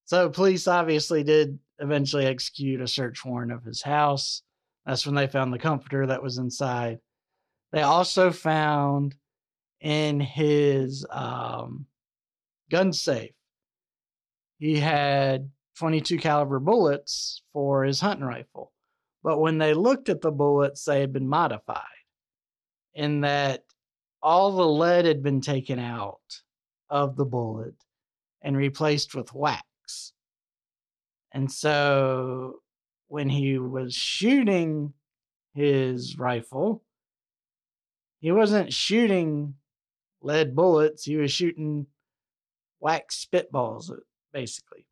[0.05, 4.41] So, police obviously did eventually execute a search warrant of his house.
[4.85, 6.99] That's when they found the comforter that was inside.
[7.71, 9.15] They also found
[9.81, 11.85] in his um,
[12.69, 13.33] gun safe,
[14.59, 18.71] he had 22 caliber bullets for his hunting rifle.
[19.23, 21.83] But when they looked at the bullets, they had been modified
[22.93, 23.63] in that
[24.21, 26.41] all the lead had been taken out
[26.89, 27.75] of the bullet
[28.41, 29.66] and replaced with wax.
[31.33, 32.61] And so
[33.07, 34.93] when he was shooting
[35.53, 36.83] his rifle,
[38.19, 39.55] he wasn't shooting
[40.21, 41.87] lead bullets, he was shooting
[42.79, 43.97] wax spitballs, uh,
[44.33, 44.85] basically.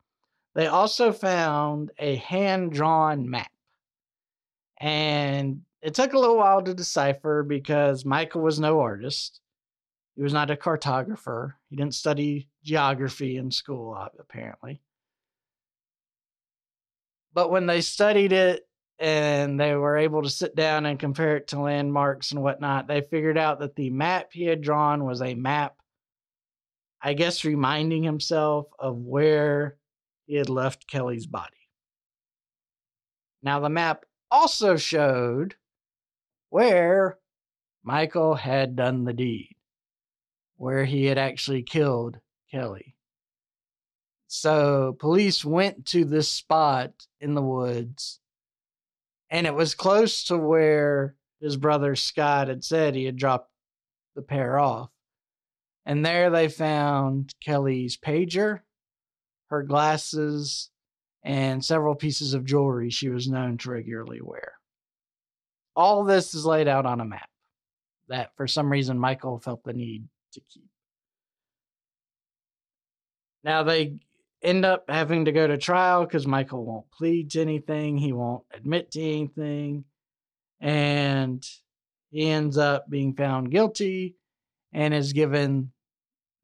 [0.54, 3.50] They also found a hand drawn map.
[4.78, 9.40] And it took a little while to decipher because Michael was no artist.
[10.16, 11.52] He was not a cartographer.
[11.68, 14.80] He didn't study geography in school, apparently.
[17.36, 18.66] But when they studied it
[18.98, 23.02] and they were able to sit down and compare it to landmarks and whatnot, they
[23.02, 25.76] figured out that the map he had drawn was a map,
[27.02, 29.76] I guess, reminding himself of where
[30.24, 31.68] he had left Kelly's body.
[33.42, 35.56] Now, the map also showed
[36.48, 37.18] where
[37.82, 39.56] Michael had done the deed,
[40.56, 42.18] where he had actually killed
[42.50, 42.95] Kelly.
[44.28, 48.20] So police went to this spot in the woods,
[49.30, 53.50] and it was close to where his brother Scott had said he had dropped
[54.14, 54.90] the pair off.
[55.84, 58.60] And there they found Kelly's pager,
[59.50, 60.70] her glasses,
[61.22, 64.54] and several pieces of jewelry she was known to regularly wear.
[65.76, 67.28] All this is laid out on a map
[68.08, 70.68] that for some reason Michael felt the need to keep.
[73.44, 74.00] Now they
[74.42, 77.98] end up having to go to trial because Michael won't plead to anything.
[77.98, 79.84] He won't admit to anything.
[80.60, 81.46] And
[82.10, 84.16] he ends up being found guilty
[84.72, 85.72] and is given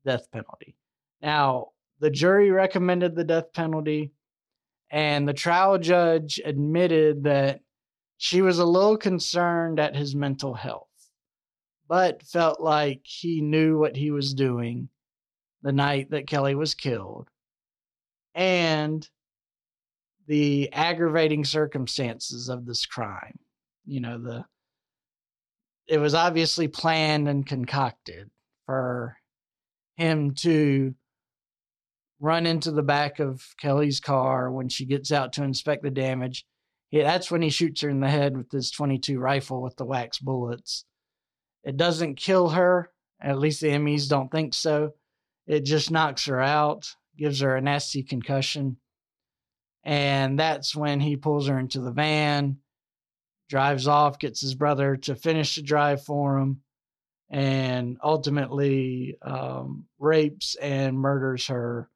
[0.05, 0.77] death penalty.
[1.21, 1.69] Now,
[2.01, 4.13] the jury recommended the death penalty,
[4.91, 7.61] and the trial judge admitted that
[8.19, 10.89] she was a little concerned at his mental health,
[11.89, 14.89] but felt like he knew what he was doing
[15.63, 17.29] the night that Kelly was killed
[18.35, 19.09] and
[20.27, 23.39] the aggravating circumstances of this crime.
[23.85, 24.45] You know, the
[25.89, 28.31] it was obviously planned and concocted
[28.67, 29.17] for
[29.97, 30.95] him to
[32.21, 36.47] run into the back of Kelly's car when she gets out to inspect the damage.
[36.93, 39.85] Yeah, that's when he shoots her in the head with his 22 rifle with the
[39.85, 40.85] wax bullets.
[41.65, 44.93] It doesn't kill her, at least the MEs don't think so.
[45.47, 48.77] It just knocks her out gives her a nasty concussion.
[49.85, 52.59] And that's when he pulls her into the van,
[53.49, 56.63] drives off, gets his brother to finish the drive for him,
[57.31, 61.89] and ultimately um, rapes and murders her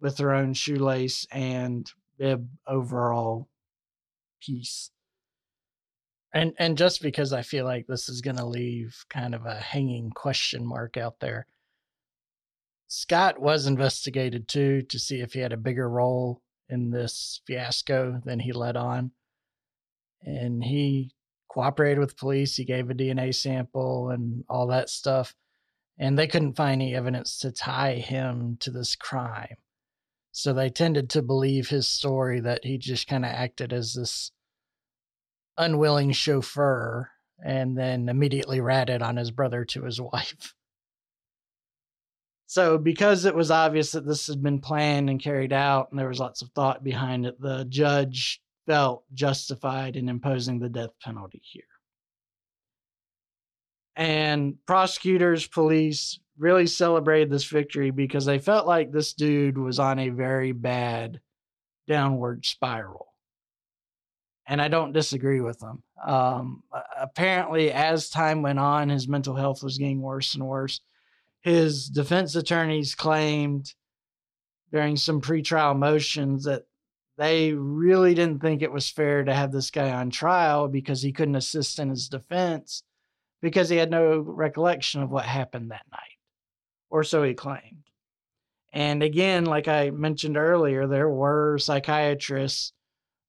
[0.00, 3.48] with her own shoelace and bib overall
[4.42, 4.90] piece.
[6.32, 9.56] And and just because I feel like this is going to leave kind of a
[9.56, 11.46] hanging question mark out there.
[12.92, 18.20] Scott was investigated too to see if he had a bigger role in this fiasco
[18.24, 19.12] than he let on.
[20.24, 21.12] And he
[21.48, 22.56] cooperated with police.
[22.56, 25.36] He gave a DNA sample and all that stuff.
[25.98, 29.56] And they couldn't find any evidence to tie him to this crime.
[30.32, 34.32] So they tended to believe his story that he just kind of acted as this
[35.56, 37.08] unwilling chauffeur
[37.44, 40.56] and then immediately ratted on his brother to his wife.
[42.50, 46.08] So, because it was obvious that this had been planned and carried out, and there
[46.08, 51.40] was lots of thought behind it, the judge felt justified in imposing the death penalty
[51.44, 51.62] here.
[53.94, 60.00] And prosecutors, police really celebrated this victory because they felt like this dude was on
[60.00, 61.20] a very bad
[61.86, 63.14] downward spiral.
[64.48, 65.84] And I don't disagree with them.
[66.04, 66.64] Um,
[66.98, 70.80] apparently, as time went on, his mental health was getting worse and worse
[71.42, 73.72] his defense attorneys claimed
[74.72, 76.64] during some pretrial motions that
[77.18, 81.12] they really didn't think it was fair to have this guy on trial because he
[81.12, 82.82] couldn't assist in his defense
[83.42, 86.18] because he had no recollection of what happened that night,
[86.90, 87.84] or so he claimed.
[88.72, 92.72] And again, like I mentioned earlier, there were psychiatrists,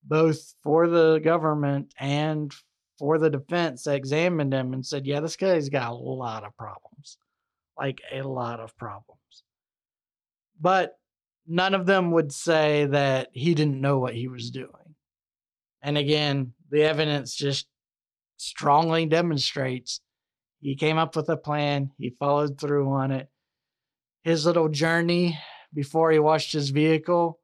[0.03, 2.53] both for the government and
[2.99, 6.55] for the defense, that examined him and said, Yeah, this guy's got a lot of
[6.55, 7.18] problems
[7.82, 9.44] like a lot of problems.
[10.60, 11.00] But
[11.48, 14.96] none of them would say that he didn't know what he was doing.
[15.82, 17.66] And again, the evidence just
[18.38, 20.00] strongly demonstrates
[20.60, 23.30] he came up with a plan, he followed through on it.
[24.24, 25.40] His little journey
[25.74, 27.40] before he washed his vehicle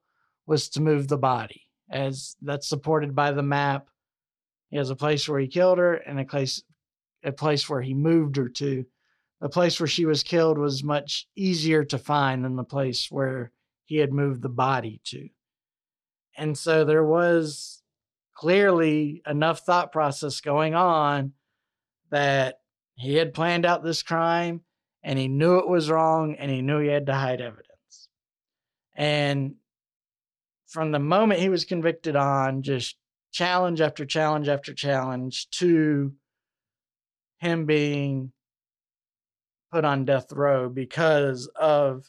[0.46, 3.88] was to move the body, as that's supported by the map.
[4.70, 6.62] He has a place where he killed her and a place
[7.24, 8.86] a place where he moved her to
[9.42, 13.52] the place where she was killed was much easier to find than the place where
[13.86, 15.30] he had moved the body to.
[16.36, 17.82] And so there was
[18.36, 21.34] clearly enough thought process going on
[22.10, 22.60] that
[22.96, 24.62] he had planned out this crime
[25.04, 28.10] and he knew it was wrong and he knew he had to hide evidence.
[28.96, 29.56] And
[30.68, 32.96] from the moment he was convicted on, just
[33.32, 36.14] challenge after challenge after challenge to
[37.40, 38.32] him being
[39.72, 42.06] put on death row because of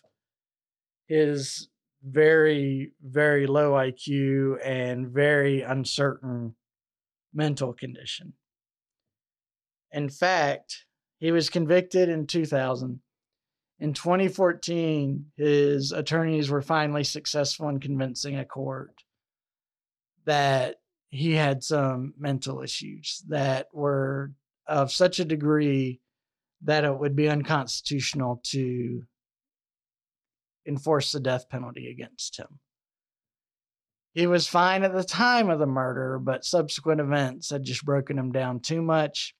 [1.06, 1.68] his
[2.04, 6.54] very, very low IQ and very uncertain
[7.34, 8.34] mental condition.
[9.90, 10.84] In fact,
[11.18, 13.00] he was convicted in 2000.
[13.80, 19.02] In 2014, his attorneys were finally successful in convincing a court
[20.24, 20.76] that
[21.11, 24.32] he had some mental issues that were
[24.66, 26.00] of such a degree
[26.62, 29.02] that it would be unconstitutional to
[30.66, 32.59] enforce the death penalty against him.
[34.14, 38.18] He was fine at the time of the murder, but subsequent events had just broken
[38.18, 39.34] him down too much.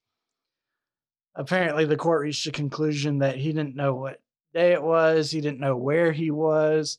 [1.35, 4.21] Apparently, the court reached a conclusion that he didn't know what
[4.55, 6.99] day it was, he didn't know where he was.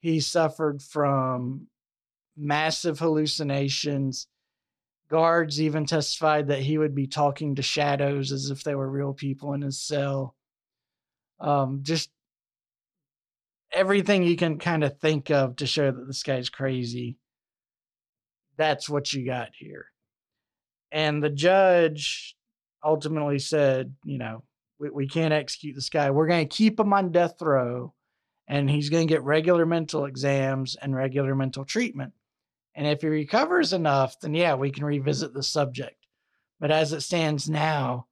[0.00, 1.68] He suffered from
[2.36, 4.26] massive hallucinations
[5.12, 9.12] Guards even testified that he would be talking to shadows as if they were real
[9.12, 10.34] people in his cell.
[11.38, 12.08] Um, just
[13.74, 17.18] everything you can kind of think of to show that this guy's crazy.
[18.56, 19.84] That's what you got here.
[20.90, 22.34] And the judge
[22.82, 24.44] ultimately said, you know,
[24.80, 26.10] we, we can't execute this guy.
[26.10, 27.92] We're going to keep him on death row
[28.48, 32.14] and he's going to get regular mental exams and regular mental treatment.
[32.74, 35.96] And if he recovers enough, then yeah, we can revisit the subject.
[36.58, 38.06] But as it stands now,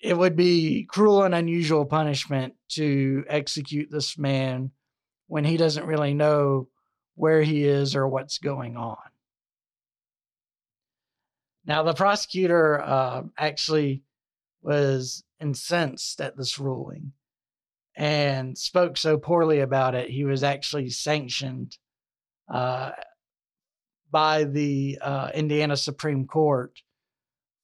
[0.00, 4.70] it would be cruel and unusual punishment to execute this man
[5.26, 6.68] when he doesn't really know
[7.16, 8.96] where he is or what's going on.
[11.66, 14.02] Now, the prosecutor uh, actually
[14.62, 17.12] was incensed at this ruling
[17.96, 21.76] and spoke so poorly about it, he was actually sanctioned
[22.50, 22.90] uh,
[24.10, 26.72] by the uh, Indiana Supreme Court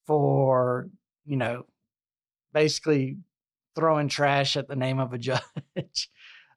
[0.05, 0.89] for,
[1.25, 1.65] you know,
[2.53, 3.17] basically
[3.75, 6.09] throwing trash at the name of a judge.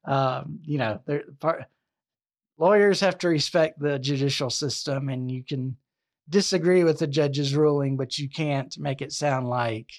[0.05, 1.01] um, you know,
[1.41, 1.65] part,
[2.57, 5.77] lawyers have to respect the judicial system, and you can
[6.29, 9.91] disagree with the judge's ruling, but you can't make it sound like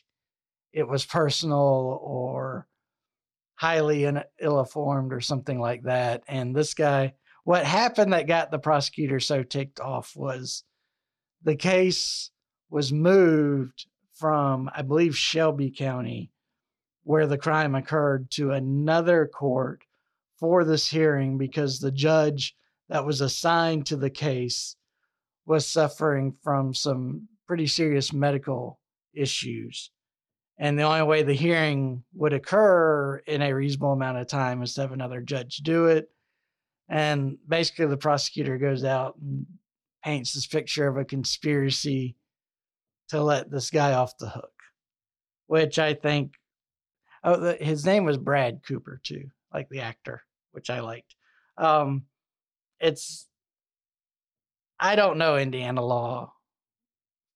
[0.71, 2.67] it was personal or
[3.55, 4.05] highly
[4.39, 6.23] ill informed or something like that.
[6.27, 7.13] And this guy,
[7.51, 10.63] what happened that got the prosecutor so ticked off was
[11.43, 12.31] the case
[12.69, 16.31] was moved from, I believe, Shelby County,
[17.03, 19.81] where the crime occurred, to another court
[20.39, 22.55] for this hearing because the judge
[22.87, 24.77] that was assigned to the case
[25.45, 28.79] was suffering from some pretty serious medical
[29.13, 29.91] issues.
[30.57, 34.73] And the only way the hearing would occur in a reasonable amount of time is
[34.75, 36.09] to have another judge do it.
[36.91, 39.45] And basically, the prosecutor goes out and
[40.03, 42.17] paints this picture of a conspiracy
[43.09, 44.51] to let this guy off the hook,
[45.47, 46.33] which I think,
[47.23, 50.21] oh, the, his name was Brad Cooper, too, like the actor,
[50.51, 51.15] which I liked.
[51.57, 52.03] Um,
[52.81, 53.25] it's,
[54.77, 56.33] I don't know Indiana law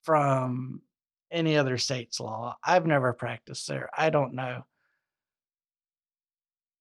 [0.03, 0.81] from
[1.31, 2.57] any other state's law.
[2.61, 3.89] I've never practiced there.
[3.97, 4.65] I don't know.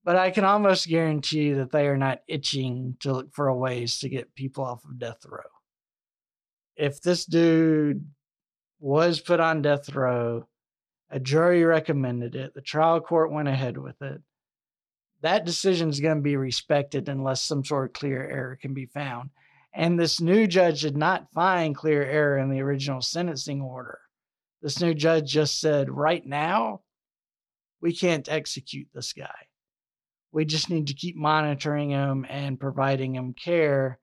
[0.05, 4.11] But I can almost guarantee that they are not itching to look for ways to
[4.11, 5.41] get people off of death row.
[6.77, 8.07] If this dude
[8.81, 10.47] was put on death row,
[11.09, 14.21] a jury recommended it, the trial court went ahead with it.
[15.23, 18.87] That decision is going to be respected unless some sort of clear error can be
[18.87, 19.31] found.
[19.73, 24.01] And this new judge did not find clear error in the original sentencing order.
[24.61, 26.83] This new judge just said, right now,
[27.81, 29.35] we can't execute this guy.
[30.35, 33.99] We just need to keep monitoring him and providing him care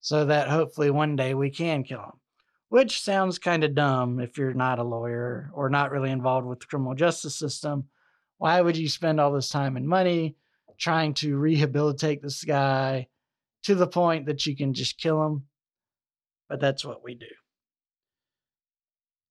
[0.00, 2.20] so that hopefully one day we can kill him.
[2.70, 6.60] Which sounds kind of dumb if you're not a lawyer or not really involved with
[6.60, 7.84] the criminal justice system.
[8.38, 10.36] Why would you spend all this time and money
[10.78, 13.08] trying to rehabilitate this guy
[13.64, 15.44] to the point that you can just kill him?
[16.48, 17.26] But that's what we do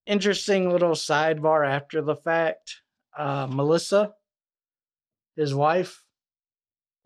[0.08, 2.82] interesting little sidebar after the fact.
[3.16, 4.14] Uh, Melissa,
[5.36, 6.04] his wife,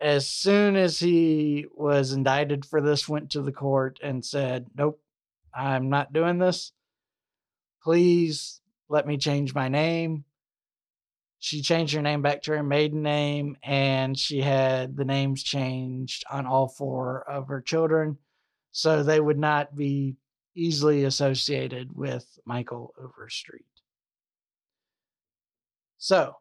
[0.02, 5.00] as soon as he was indicted for this, went to the court and said, Nope,
[5.54, 6.72] I'm not doing this.
[7.82, 10.24] Please let me change my name.
[11.38, 16.24] She changed her name back to her maiden name, and she had the names changed
[16.30, 18.18] on all four of her children
[18.70, 20.16] so they would not be
[20.54, 23.64] easily associated with Michael Overstreet.
[25.98, 26.36] So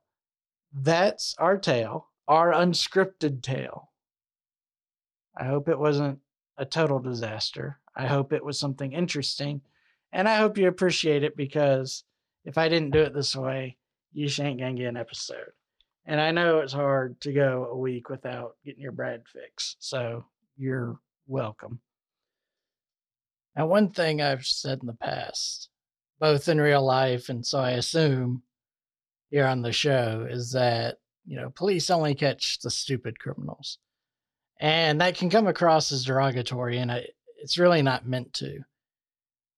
[0.74, 3.92] that's our tale, our unscripted tale.
[5.38, 6.20] I hope it wasn't
[6.58, 7.78] a total disaster.
[7.94, 9.60] I hope it was something interesting.
[10.14, 12.06] And I hope you appreciate it because
[12.46, 13.76] if I didn't do it this way,
[14.14, 15.52] you ain't gonna get an episode.
[16.06, 19.76] And I know it's hard to go a week without getting your Brad fix.
[19.80, 20.24] So
[20.56, 21.82] you're welcome.
[23.58, 25.68] Now, one thing I've said in the past,
[26.18, 28.44] both in real life and so I assume
[29.32, 33.78] here on the show, is that, you know, police only catch the stupid criminals.
[34.60, 36.92] And that can come across as derogatory, and
[37.38, 38.60] it's really not meant to.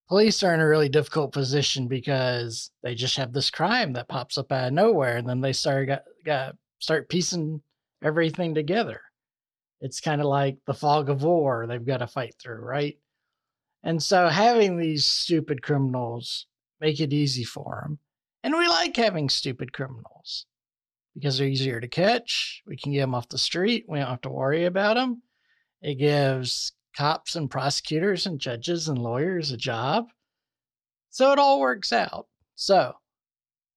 [0.08, 4.38] Police are in a really difficult position because they just have this crime that pops
[4.38, 7.62] up out of nowhere, and then they start got, got start piecing
[8.02, 9.00] everything together.
[9.80, 12.96] It's kind of like the fog of war they've got to fight through, right?
[13.82, 16.46] And so having these stupid criminals
[16.80, 17.98] make it easy for them.
[18.42, 20.46] And we like having stupid criminals
[21.14, 22.62] because they're easier to catch.
[22.66, 23.86] We can get them off the street.
[23.88, 25.22] We don't have to worry about them.
[25.82, 30.06] It gives cops and prosecutors and judges and lawyers a job.
[31.10, 32.26] So it all works out.
[32.56, 32.94] So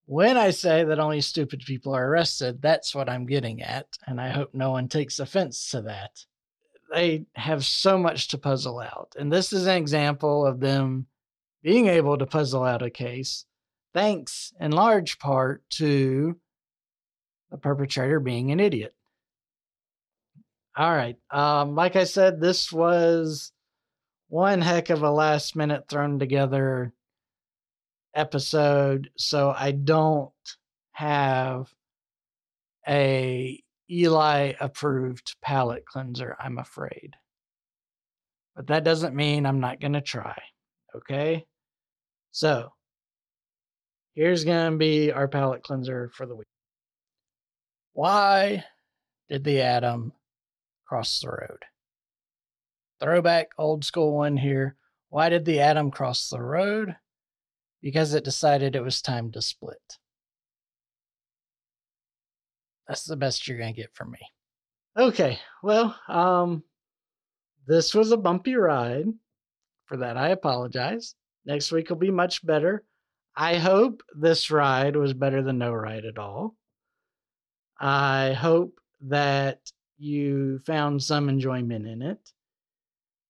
[0.05, 3.87] when I say that only stupid people are arrested, that's what I'm getting at.
[4.05, 6.11] And I hope no one takes offense to that
[6.91, 9.13] they have so much to puzzle out.
[9.17, 11.07] And this is an example of them
[11.63, 13.45] being able to puzzle out a case,
[13.93, 16.39] thanks in large part to
[17.51, 18.93] the perpetrator being an idiot.
[20.75, 21.17] All right.
[21.31, 23.51] Um, like I said, this was
[24.29, 26.93] one heck of a last minute thrown together
[28.13, 29.09] episode.
[29.17, 30.31] So I don't
[30.91, 31.73] have
[32.87, 37.15] a Eli approved palate cleanser, I'm afraid.
[38.55, 40.37] But that doesn't mean I'm not going to try.
[40.95, 41.45] Okay?
[42.31, 42.73] So,
[44.15, 46.47] here's going to be our palate cleanser for the week.
[47.97, 48.63] Why
[49.27, 50.13] did the atom
[50.85, 51.65] cross the road?
[52.99, 54.75] Throwback old school one here.
[55.09, 56.95] Why did the atom cross the road?
[57.81, 59.97] Because it decided it was time to split.
[62.87, 64.19] That's the best you're going to get from me.
[64.95, 66.63] Okay, well, um,
[67.65, 69.07] this was a bumpy ride.
[69.87, 71.15] For that, I apologize.
[71.47, 72.83] Next week will be much better.
[73.35, 76.55] I hope this ride was better than no ride at all.
[77.79, 82.31] I hope that you found some enjoyment in it.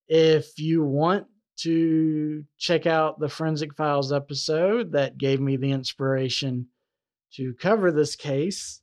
[0.08, 1.28] If you want
[1.58, 6.68] to check out the Forensic Files episode that gave me the inspiration
[7.34, 8.82] to cover this case,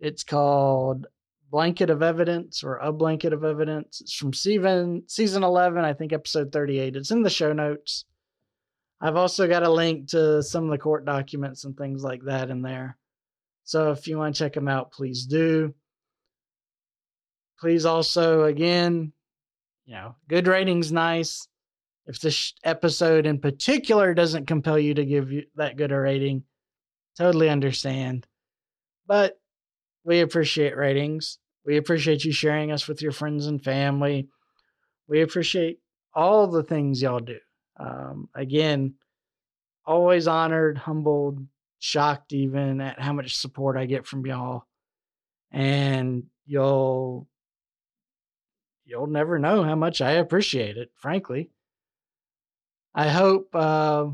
[0.00, 1.06] it's called
[1.50, 4.00] Blanket of Evidence or A Blanket of Evidence.
[4.00, 6.96] It's from season, season 11, I think episode 38.
[6.96, 8.04] It's in the show notes.
[9.00, 12.50] I've also got a link to some of the court documents and things like that
[12.50, 12.98] in there.
[13.68, 15.74] So if you want to check them out, please do.
[17.60, 19.12] Please also, again,
[19.84, 21.46] you know, good ratings, nice.
[22.06, 26.44] If this episode in particular doesn't compel you to give you that good a rating,
[27.18, 28.26] totally understand.
[29.06, 29.38] But
[30.02, 31.38] we appreciate ratings.
[31.66, 34.30] We appreciate you sharing us with your friends and family.
[35.08, 35.80] We appreciate
[36.14, 37.36] all the things y'all do.
[37.78, 38.94] Um, again,
[39.84, 41.46] always honored, humbled,
[41.78, 44.64] shocked even at how much support I get from y'all.
[45.50, 47.28] And you'll
[48.84, 51.50] you'll never know how much I appreciate it, frankly.
[52.94, 54.06] I hope uh,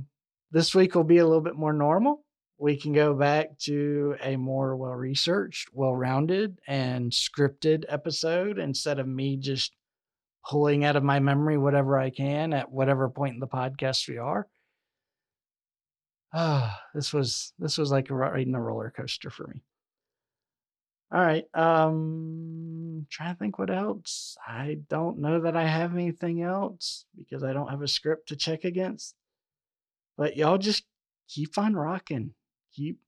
[0.50, 2.24] this week will be a little bit more normal.
[2.58, 8.98] We can go back to a more well researched, well rounded, and scripted episode instead
[8.98, 9.74] of me just
[10.46, 14.18] pulling out of my memory whatever I can at whatever point in the podcast we
[14.18, 14.46] are.
[16.36, 19.62] Ah, this was this was like riding a roller coaster for me.
[21.12, 21.44] All right.
[21.54, 24.36] Um trying to think what else.
[24.44, 28.36] I don't know that I have anything else because I don't have a script to
[28.36, 29.14] check against.
[30.18, 30.84] But y'all just
[31.28, 32.34] keep on rocking.
[32.74, 32.98] Keep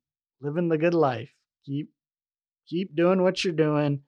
[0.41, 1.33] living the good life.
[1.65, 1.91] Keep
[2.69, 4.03] keep doing what you're doing.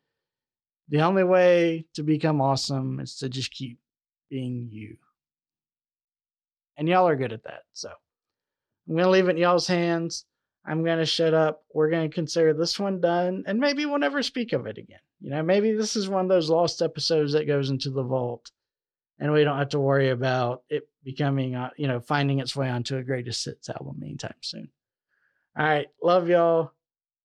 [0.91, 3.81] The only way to become awesome is to just keep
[4.31, 4.97] being you.
[6.77, 7.65] And y'all are good at that.
[7.73, 7.91] So
[8.89, 10.25] I'm going to leave it in y'all's hands.
[10.65, 11.63] I'm going to shut up.
[11.73, 14.99] We're going to consider this one done, and maybe we'll never speak of it again.
[15.21, 18.51] You know, maybe this is one of those lost episodes that goes into the vault,
[19.19, 22.69] and we don't have to worry about it becoming, uh, you know, finding its way
[22.69, 24.69] onto a greatest hits album anytime soon.
[25.59, 25.89] All right.
[26.03, 26.73] Love y'all.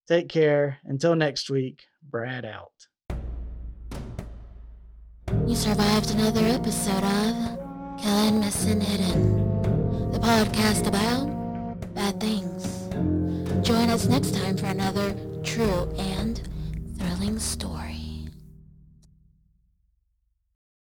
[0.08, 0.80] Take care.
[0.86, 2.72] Until next week, Brad out.
[5.46, 11.43] You survived another episode of Killing Missing Hidden, the podcast about
[12.04, 12.66] bad things.
[13.66, 16.42] Join us next time for another true and
[16.98, 17.93] thrilling story.